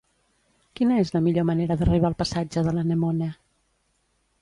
Quina 0.79 0.97
és 1.01 1.11
la 1.17 1.21
millor 1.27 1.47
manera 1.51 1.79
d'arribar 1.83 2.11
al 2.11 2.19
passatge 2.25 2.67
de 2.71 2.77
l'Anemone? 2.79 3.33